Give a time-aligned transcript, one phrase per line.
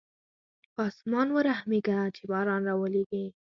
[0.73, 3.23] په اسمان ورحمېږه چې باران راولېږي.